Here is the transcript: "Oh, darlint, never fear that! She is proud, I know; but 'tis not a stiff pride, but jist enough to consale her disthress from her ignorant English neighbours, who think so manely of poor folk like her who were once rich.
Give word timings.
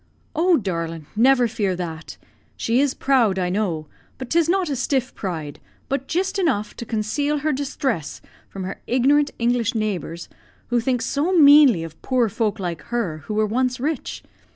"Oh, 0.35 0.57
darlint, 0.57 1.05
never 1.15 1.47
fear 1.47 1.75
that! 1.75 2.17
She 2.57 2.79
is 2.81 2.95
proud, 2.95 3.37
I 3.37 3.49
know; 3.49 3.85
but 4.17 4.31
'tis 4.31 4.49
not 4.49 4.67
a 4.67 4.75
stiff 4.75 5.13
pride, 5.13 5.59
but 5.89 6.07
jist 6.07 6.39
enough 6.39 6.75
to 6.77 6.87
consale 6.87 7.37
her 7.41 7.51
disthress 7.53 8.19
from 8.49 8.63
her 8.63 8.81
ignorant 8.87 9.29
English 9.37 9.75
neighbours, 9.75 10.27
who 10.69 10.79
think 10.79 11.03
so 11.03 11.31
manely 11.37 11.83
of 11.85 12.01
poor 12.01 12.29
folk 12.29 12.59
like 12.59 12.81
her 12.85 13.19
who 13.27 13.35
were 13.35 13.45
once 13.45 13.79
rich. 13.79 14.23